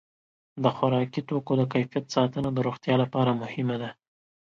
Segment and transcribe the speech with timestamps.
[0.63, 3.89] د خوراکي توکو د کیفیت ساتنه د روغتیا لپاره مهمه ده.